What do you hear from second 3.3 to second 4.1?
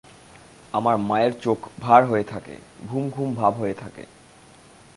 ভাব হয়ে থাকে।